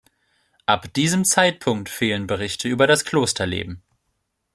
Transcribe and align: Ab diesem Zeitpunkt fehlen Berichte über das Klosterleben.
Ab 0.65 0.91
diesem 0.95 1.25
Zeitpunkt 1.25 1.87
fehlen 1.87 2.25
Berichte 2.25 2.67
über 2.67 2.87
das 2.87 3.05
Klosterleben. 3.05 3.83